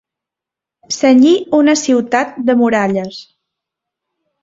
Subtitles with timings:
[0.95, 3.25] Cenyir una ciutat de muralles.